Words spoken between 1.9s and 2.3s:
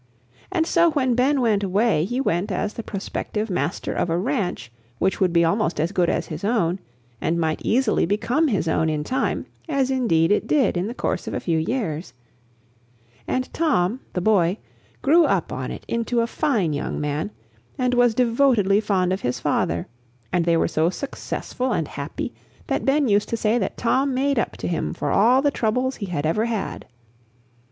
he